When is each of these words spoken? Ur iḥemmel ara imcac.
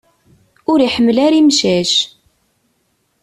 Ur 0.71 0.79
iḥemmel 0.81 1.17
ara 1.25 1.39
imcac. 1.41 1.93